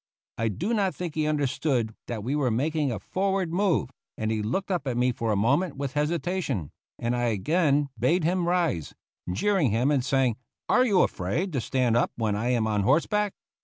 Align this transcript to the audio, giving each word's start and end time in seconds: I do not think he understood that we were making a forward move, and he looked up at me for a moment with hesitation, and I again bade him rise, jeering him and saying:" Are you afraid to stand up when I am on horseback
I 0.39 0.47
do 0.47 0.73
not 0.73 0.95
think 0.95 1.13
he 1.13 1.27
understood 1.27 1.93
that 2.07 2.23
we 2.23 2.35
were 2.35 2.49
making 2.49 2.91
a 2.91 2.97
forward 2.97 3.53
move, 3.53 3.91
and 4.17 4.31
he 4.31 4.41
looked 4.41 4.71
up 4.71 4.87
at 4.87 4.97
me 4.97 5.11
for 5.11 5.31
a 5.31 5.35
moment 5.35 5.77
with 5.77 5.93
hesitation, 5.93 6.71
and 6.97 7.15
I 7.15 7.25
again 7.25 7.87
bade 7.99 8.23
him 8.23 8.47
rise, 8.47 8.95
jeering 9.31 9.69
him 9.69 9.91
and 9.91 10.03
saying:" 10.03 10.37
Are 10.69 10.87
you 10.87 11.03
afraid 11.03 11.53
to 11.53 11.61
stand 11.61 11.95
up 11.95 12.11
when 12.15 12.35
I 12.35 12.49
am 12.49 12.65
on 12.65 12.81
horseback 12.81 13.33